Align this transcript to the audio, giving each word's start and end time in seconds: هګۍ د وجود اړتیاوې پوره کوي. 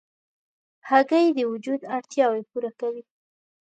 هګۍ 0.89 1.25
د 1.37 1.39
وجود 1.51 1.81
اړتیاوې 1.95 2.41
پوره 2.49 2.71
کوي. 2.79 3.03